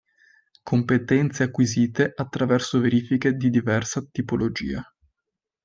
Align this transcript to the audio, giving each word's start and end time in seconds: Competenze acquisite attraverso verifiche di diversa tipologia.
Competenze 0.63 1.43
acquisite 1.43 2.11
attraverso 2.17 2.79
verifiche 2.79 3.33
di 3.35 3.51
diversa 3.51 4.01
tipologia. 4.01 4.83